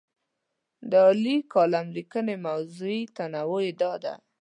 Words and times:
د 0.89 0.93
عالي 1.05 1.37
کالم 1.53 1.87
لیکنې 1.97 2.35
موضوعي 2.47 3.01
تنوع 3.15 3.61
یې 3.65 3.73
دا 3.81 3.91
دی. 4.03 4.15